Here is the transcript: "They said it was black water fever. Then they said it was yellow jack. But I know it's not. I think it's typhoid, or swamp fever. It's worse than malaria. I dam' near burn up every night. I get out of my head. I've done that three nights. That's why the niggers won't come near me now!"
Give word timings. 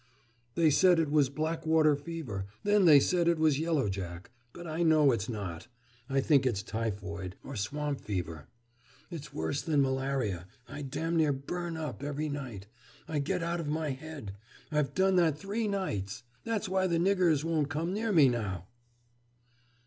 "They 0.55 0.71
said 0.71 0.97
it 0.97 1.11
was 1.11 1.29
black 1.29 1.63
water 1.63 1.95
fever. 1.95 2.47
Then 2.63 2.85
they 2.85 2.99
said 2.99 3.27
it 3.27 3.37
was 3.37 3.59
yellow 3.59 3.87
jack. 3.87 4.31
But 4.51 4.65
I 4.65 4.81
know 4.81 5.11
it's 5.11 5.29
not. 5.29 5.67
I 6.09 6.21
think 6.21 6.43
it's 6.43 6.63
typhoid, 6.63 7.35
or 7.43 7.55
swamp 7.55 8.01
fever. 8.01 8.47
It's 9.11 9.31
worse 9.31 9.61
than 9.61 9.83
malaria. 9.83 10.47
I 10.67 10.81
dam' 10.81 11.17
near 11.17 11.31
burn 11.31 11.77
up 11.77 12.01
every 12.01 12.29
night. 12.29 12.65
I 13.07 13.19
get 13.19 13.43
out 13.43 13.59
of 13.59 13.67
my 13.67 13.91
head. 13.91 14.33
I've 14.71 14.95
done 14.95 15.17
that 15.17 15.37
three 15.37 15.67
nights. 15.67 16.23
That's 16.43 16.67
why 16.67 16.87
the 16.87 16.97
niggers 16.97 17.43
won't 17.43 17.69
come 17.69 17.93
near 17.93 18.11
me 18.11 18.27
now!" 18.27 18.65